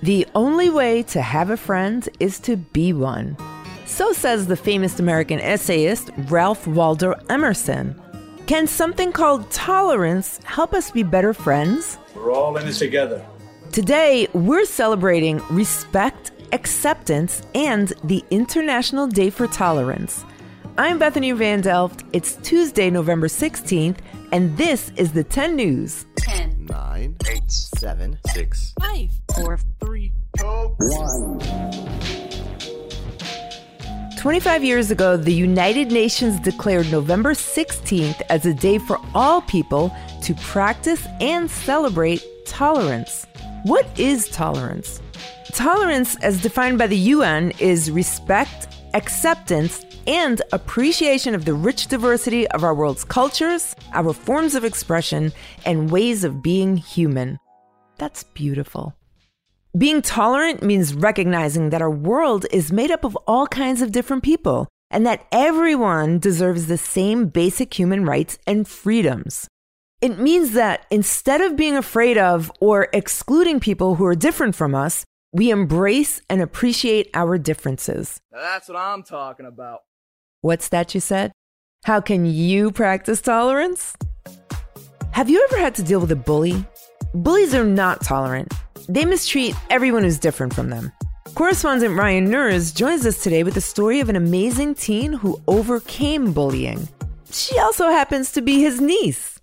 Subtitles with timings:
[0.00, 3.36] The only way to have a friend is to be one.
[3.84, 8.00] So says the famous American essayist Ralph Waldo Emerson.
[8.46, 11.98] Can something called tolerance help us be better friends?
[12.14, 13.26] We're all in this together.
[13.72, 20.24] Today, we're celebrating respect, acceptance, and the International Day for Tolerance.
[20.78, 22.04] I'm Bethany Van Delft.
[22.12, 23.98] It's Tuesday, November 16th,
[24.30, 26.06] and this is the 10 News.
[26.68, 31.38] 10, 9, 8, 7, 6, 5, 4, 3, 1.
[34.18, 39.94] 25 years ago, the United Nations declared November 16th as a day for all people
[40.22, 43.26] to practice and celebrate tolerance.
[43.62, 45.00] What is tolerance?
[45.52, 52.48] Tolerance, as defined by the UN, is respect, acceptance, and appreciation of the rich diversity
[52.48, 55.30] of our world's cultures, our forms of expression,
[55.66, 57.38] and ways of being human.
[57.98, 58.94] That's beautiful.
[59.76, 64.22] Being tolerant means recognizing that our world is made up of all kinds of different
[64.22, 69.46] people and that everyone deserves the same basic human rights and freedoms.
[70.00, 74.74] It means that instead of being afraid of or excluding people who are different from
[74.74, 78.18] us, we embrace and appreciate our differences.
[78.32, 79.80] That's what I'm talking about.
[80.40, 81.32] What's that you said?
[81.82, 83.96] How can you practice tolerance?
[85.10, 86.64] Have you ever had to deal with a bully?
[87.12, 88.54] Bullies are not tolerant.
[88.88, 90.92] They mistreat everyone who's different from them.
[91.34, 96.32] Correspondent Ryan Nurs joins us today with the story of an amazing teen who overcame
[96.32, 96.88] bullying.
[97.32, 99.40] She also happens to be his niece.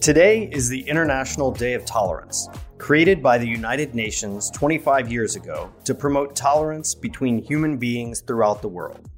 [0.00, 2.48] Today is the International Day of Tolerance,
[2.82, 8.60] created by the United Nations 25 years ago to promote tolerance between human beings throughout
[8.60, 9.08] the world.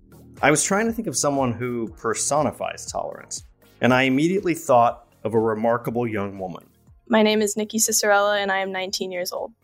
[0.42, 3.42] I was trying to think of someone who personifies tolerance,
[3.80, 6.66] and I immediately thought of a remarkable young woman.
[7.08, 9.54] My name is Nikki Cicerella, and I am 19 years old.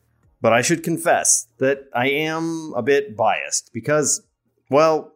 [0.41, 4.23] But I should confess that I am a bit biased because,
[4.71, 5.13] well,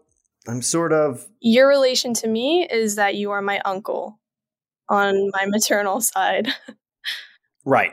[0.47, 1.27] I'm sort of.
[1.41, 4.21] Your relation to me is that you are my uncle
[4.91, 6.49] on my maternal side.
[7.65, 7.93] Right.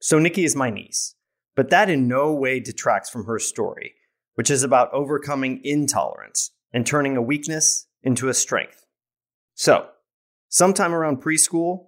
[0.00, 1.14] So Nikki is my niece,
[1.56, 3.94] but that in no way detracts from her story,
[4.34, 8.86] which is about overcoming intolerance and turning a weakness into a strength.
[9.54, 9.88] So,
[10.48, 11.86] sometime around preschool,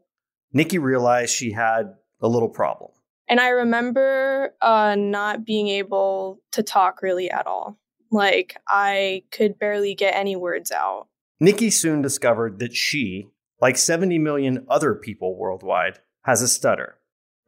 [0.52, 2.90] Nikki realized she had a little problem.
[3.28, 7.78] And I remember uh, not being able to talk really at all.
[8.10, 11.06] Like, I could barely get any words out.
[11.38, 13.28] Nikki soon discovered that she,
[13.60, 16.99] like 70 million other people worldwide, has a stutter.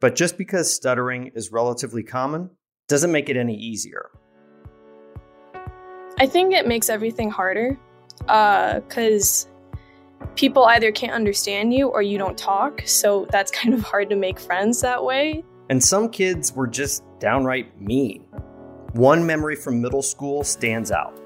[0.03, 2.49] But just because stuttering is relatively common
[2.89, 4.09] doesn't make it any easier.
[6.19, 7.79] I think it makes everything harder
[8.17, 12.81] because uh, people either can't understand you or you don't talk.
[12.85, 15.41] So that's kind of hard to make friends that way.
[15.69, 18.25] And some kids were just downright mean.
[18.91, 21.17] One memory from middle school stands out.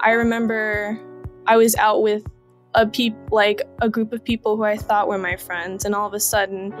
[0.00, 0.98] I remember
[1.46, 2.26] I was out with
[2.74, 6.06] a peop like a group of people who I thought were my friends, and all
[6.06, 6.74] of a sudden,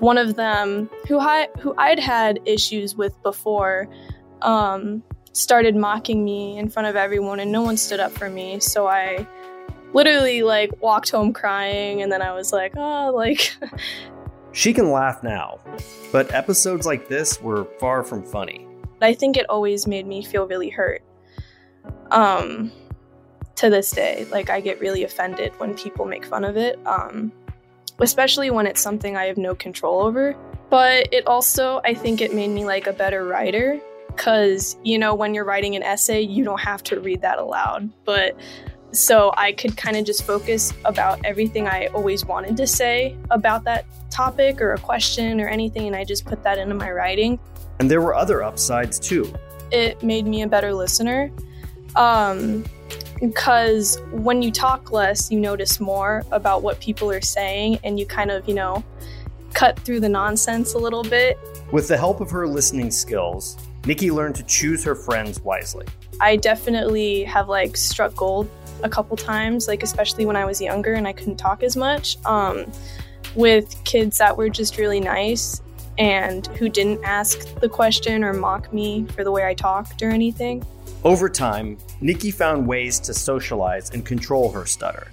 [0.00, 3.88] one of them who I who I'd had issues with before
[4.42, 5.02] um,
[5.32, 8.60] started mocking me in front of everyone, and no one stood up for me.
[8.60, 9.26] So I
[9.92, 13.56] literally like walked home crying, and then I was like, oh, like.
[14.52, 15.60] she can laugh now,
[16.10, 18.66] but episodes like this were far from funny.
[19.02, 21.02] I think it always made me feel really hurt.
[22.10, 22.72] Um,
[23.56, 26.78] to this day, like I get really offended when people make fun of it.
[26.86, 27.30] Um,
[28.00, 30.34] especially when it's something I have no control over.
[30.68, 35.14] But it also, I think it made me like a better writer because, you know,
[35.14, 37.90] when you're writing an essay, you don't have to read that aloud.
[38.04, 38.36] But
[38.92, 43.64] so I could kind of just focus about everything I always wanted to say about
[43.64, 47.38] that topic or a question or anything, and I just put that into my writing.
[47.78, 49.32] And there were other upsides too.
[49.70, 51.30] It made me a better listener.
[51.96, 52.64] Um,
[53.20, 58.06] because when you talk less, you notice more about what people are saying and you
[58.06, 58.82] kind of, you know,
[59.52, 61.38] cut through the nonsense a little bit.
[61.72, 63.56] With the help of her listening skills,
[63.86, 65.86] Nikki learned to choose her friends wisely.
[66.20, 68.48] I definitely have like struck gold
[68.82, 72.16] a couple times, like especially when I was younger and I couldn't talk as much,
[72.24, 72.70] um,
[73.34, 75.60] with kids that were just really nice
[75.98, 80.10] and who didn't ask the question or mock me for the way I talked or
[80.10, 80.64] anything.
[81.02, 85.10] Over time, Nikki found ways to socialize and control her stutter,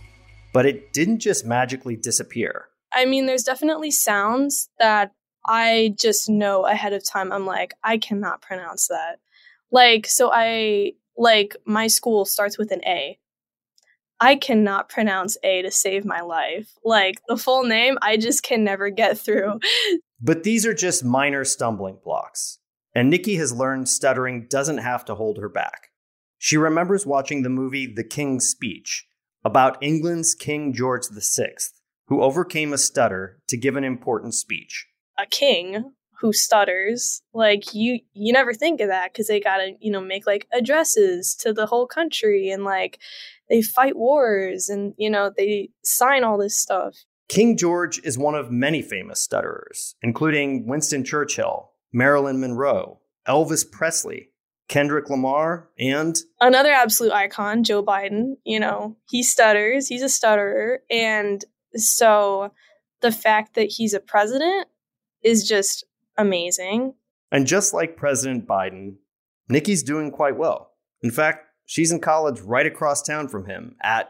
[0.51, 2.65] but it didn't just magically disappear.
[2.91, 5.13] I mean, there's definitely sounds that
[5.47, 7.31] I just know ahead of time.
[7.31, 9.19] I'm like, I cannot pronounce that.
[9.71, 13.17] Like, so I, like, my school starts with an A.
[14.19, 16.69] I cannot pronounce A to save my life.
[16.83, 19.61] Like, the full name, I just can never get through.
[20.19, 22.59] But these are just minor stumbling blocks,
[22.93, 25.89] and Nikki has learned stuttering doesn't have to hold her back.
[26.37, 29.07] She remembers watching the movie The King's Speech
[29.43, 31.53] about England's King George VI,
[32.07, 34.87] who overcame a stutter to give an important speech.
[35.17, 39.91] A king who stutters, like you you never think of that because they gotta, you
[39.91, 42.99] know, make like addresses to the whole country and like
[43.49, 46.95] they fight wars and you know, they sign all this stuff.
[47.29, 54.29] King George is one of many famous stutterers, including Winston Churchill, Marilyn Monroe, Elvis Presley,
[54.67, 58.35] Kendrick Lamar, and another absolute icon, Joe Biden.
[58.43, 60.81] You know, he stutters, he's a stutterer.
[60.89, 61.43] And
[61.75, 62.51] so
[63.01, 64.67] the fact that he's a president
[65.23, 65.85] is just
[66.17, 66.93] amazing.
[67.31, 68.95] And just like President Biden,
[69.49, 70.71] Nikki's doing quite well.
[71.01, 74.09] In fact, she's in college right across town from him at,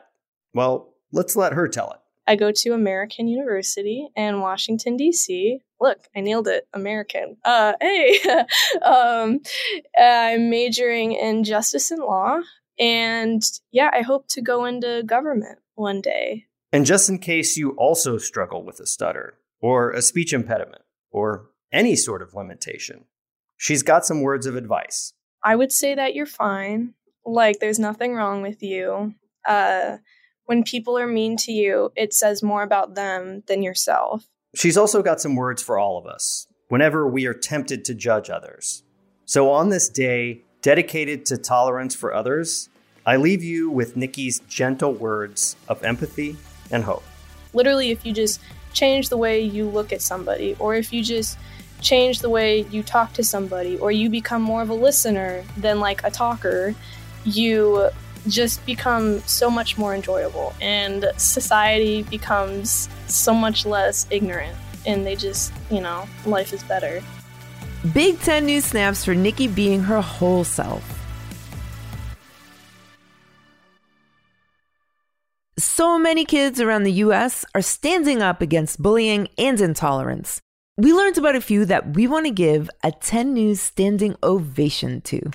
[0.53, 1.99] well, let's let her tell it.
[2.27, 5.61] I go to American University in Washington, D.C.
[5.79, 6.67] Look, I nailed it.
[6.73, 7.37] American.
[7.45, 8.19] Uh, hey,
[8.81, 9.39] um,
[9.97, 12.41] I'm majoring in justice and law.
[12.77, 13.41] And
[13.71, 16.45] yeah, I hope to go into government one day.
[16.71, 21.47] And just in case you also struggle with a stutter, or a speech impediment, or
[21.71, 23.05] any sort of limitation,
[23.55, 25.13] she's got some words of advice.
[25.43, 26.93] I would say that you're fine.
[27.25, 29.15] Like, there's nothing wrong with you.
[29.47, 29.97] Uh,
[30.47, 34.25] when people are mean to you, it says more about them than yourself.
[34.55, 38.29] She's also got some words for all of us whenever we are tempted to judge
[38.29, 38.83] others.
[39.25, 42.69] So, on this day dedicated to tolerance for others,
[43.05, 46.37] I leave you with Nikki's gentle words of empathy
[46.71, 47.03] and hope.
[47.53, 48.39] Literally, if you just
[48.73, 51.37] change the way you look at somebody, or if you just
[51.81, 55.81] change the way you talk to somebody, or you become more of a listener than
[55.81, 56.73] like a talker,
[57.25, 57.89] you
[58.27, 65.15] just become so much more enjoyable and society becomes so much less ignorant and they
[65.15, 67.01] just, you know, life is better.
[67.93, 70.83] Big 10 news snaps for Nikki being her whole self.
[75.59, 80.41] So many kids around the US are standing up against bullying and intolerance.
[80.77, 85.01] We learned about a few that we want to give a 10 News standing ovation
[85.01, 85.31] to.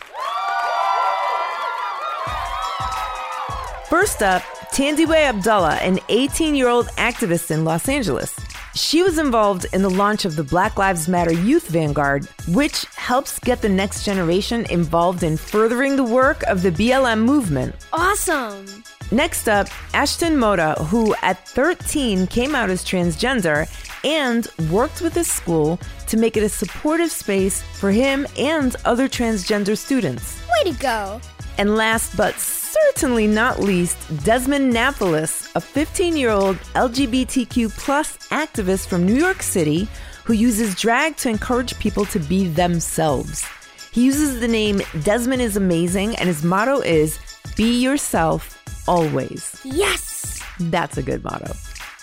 [3.92, 4.40] First up,
[4.72, 8.34] Thandiwe Abdullah, an 18 year old activist in Los Angeles.
[8.74, 13.38] She was involved in the launch of the Black Lives Matter Youth Vanguard, which helps
[13.38, 17.74] get the next generation involved in furthering the work of the BLM movement.
[17.92, 18.64] Awesome!
[19.10, 23.68] Next up, Ashton Mota, who at 13 came out as transgender
[24.04, 25.78] and worked with his school
[26.08, 30.40] to make it a supportive space for him and other transgender students.
[30.64, 31.20] Way to go!
[31.58, 38.87] And last but certainly not least, Desmond Napoles, a 15 year old LGBTQ plus activist
[38.87, 39.88] from New York City
[40.25, 43.44] who uses drag to encourage people to be themselves.
[43.93, 47.19] He uses the name Desmond is Amazing, and his motto is
[47.56, 49.60] Be Yourself Always.
[49.64, 50.43] Yes!
[50.58, 51.52] That's a good motto.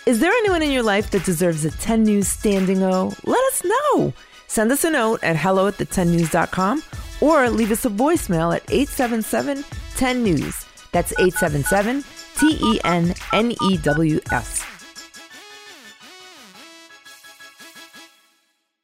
[0.10, 3.14] Is there anyone in your life that deserves a 10 News standing O?
[3.26, 4.12] Let us know.
[4.48, 6.82] Send us a note at hello at the10news.com
[7.22, 9.64] or leave us a voicemail at 877
[9.98, 10.66] 10 News.
[10.94, 12.04] That's 877
[12.40, 14.66] T E N N E W S.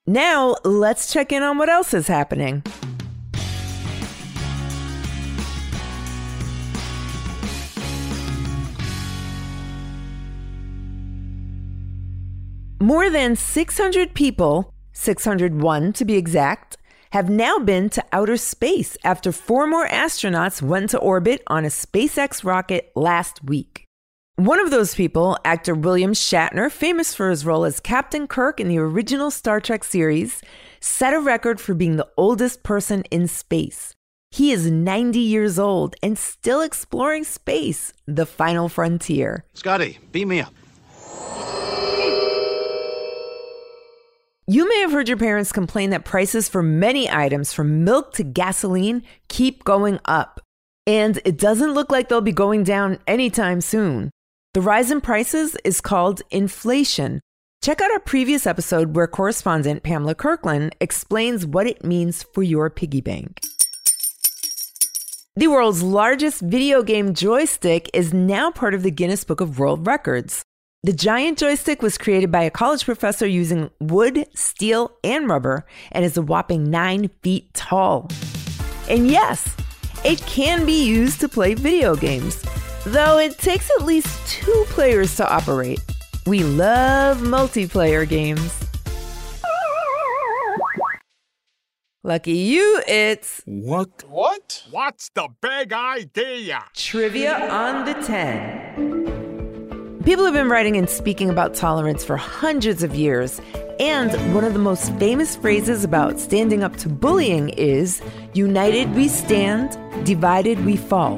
[0.05, 2.61] Now, let's check in on what else is happening.
[12.85, 16.77] More than 600 people, 601 to be exact,
[17.13, 21.69] have now been to outer space after four more astronauts went to orbit on a
[21.69, 23.85] SpaceX rocket last week.
[24.35, 28.67] One of those people, actor William Shatner, famous for his role as Captain Kirk in
[28.67, 30.43] the original Star Trek series,
[30.79, 33.95] set a record for being the oldest person in space.
[34.29, 39.43] He is 90 years old and still exploring space, the final frontier.
[39.55, 40.53] Scotty, beam me up.
[44.47, 48.23] You may have heard your parents complain that prices for many items, from milk to
[48.23, 50.39] gasoline, keep going up.
[50.85, 54.11] And it doesn't look like they'll be going down anytime soon.
[54.53, 57.21] The rise in prices is called inflation.
[57.63, 62.69] Check out our previous episode where correspondent Pamela Kirkland explains what it means for your
[62.69, 63.41] piggy bank.
[65.35, 69.87] The world's largest video game joystick is now part of the Guinness Book of World
[69.87, 70.45] Records.
[70.85, 76.05] The giant joystick was created by a college professor using wood, steel, and rubber and
[76.05, 78.11] is a whopping nine feet tall.
[78.87, 79.57] And yes,
[80.03, 82.45] it can be used to play video games,
[82.85, 85.79] though it takes at least two players to operate.
[86.27, 88.53] We love multiplayer games.
[92.03, 94.03] Lucky you, it's What?
[94.07, 94.61] What?
[94.69, 96.63] What's the big idea?
[96.75, 98.94] Trivia on the 10.
[100.05, 103.41] People have been writing and speaking about tolerance for hundreds of years.
[103.79, 108.03] And one of the most famous phrases about standing up to bullying is
[108.35, 111.17] United we stand, divided we fall.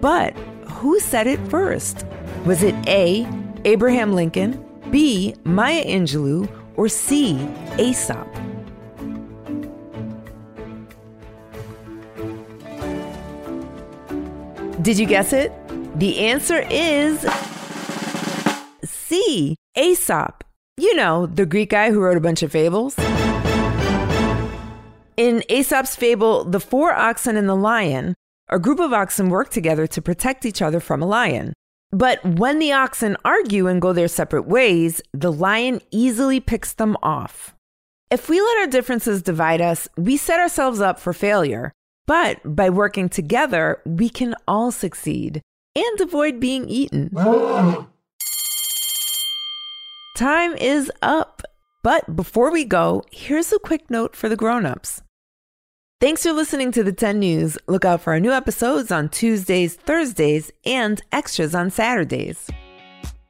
[0.00, 2.04] But who said it first?
[2.44, 3.28] Was it A,
[3.64, 7.38] Abraham Lincoln, B, Maya Angelou, or C,
[7.78, 8.26] Aesop?
[14.82, 15.52] Did you guess it?
[16.00, 17.24] The answer is
[19.76, 20.44] Aesop.
[20.76, 22.96] You know, the Greek guy who wrote a bunch of fables.
[25.16, 28.14] In Aesop's fable, The Four Oxen and the Lion,
[28.48, 31.52] a group of oxen work together to protect each other from a lion.
[31.90, 36.96] But when the oxen argue and go their separate ways, the lion easily picks them
[37.02, 37.54] off.
[38.10, 41.72] If we let our differences divide us, we set ourselves up for failure.
[42.06, 45.40] But by working together, we can all succeed
[45.74, 47.10] and avoid being eaten.
[50.16, 51.42] Time is up.
[51.82, 55.02] But before we go, here's a quick note for the grown-ups.
[56.00, 57.58] Thanks for listening to the 10 News.
[57.66, 62.48] Look out for our new episodes on Tuesdays, Thursdays, and extras on Saturdays.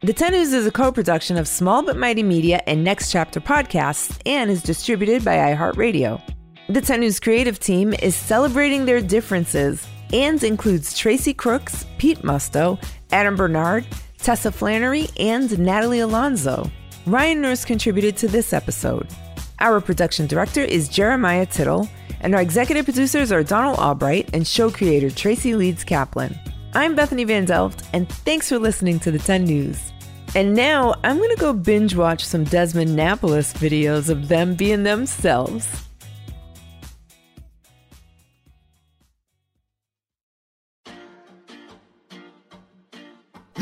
[0.02, 3.40] The 10 News is a co production of Small But Mighty Media and Next Chapter
[3.40, 6.22] Podcasts and is distributed by iHeartRadio.
[6.68, 12.80] The 10 News creative team is celebrating their differences and includes Tracy Crooks, Pete Musto,
[13.10, 13.84] Adam Bernard,
[14.26, 16.68] Tessa Flannery, and Natalie Alonso.
[17.06, 19.06] Ryan Nurse contributed to this episode.
[19.60, 21.88] Our production director is Jeremiah Tittle,
[22.22, 26.36] and our executive producers are Donald Albright and show creator Tracy Leeds Kaplan.
[26.74, 29.92] I'm Bethany Van Delft, and thanks for listening to the 10 News.
[30.34, 34.82] And now I'm going to go binge watch some Desmond Napoles videos of them being
[34.82, 35.85] themselves.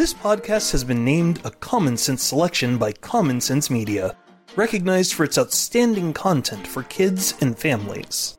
[0.04, 4.14] This podcast has been named a Common Sense selection by Common Sense Media,
[4.54, 8.36] recognized for its outstanding content for kids and families.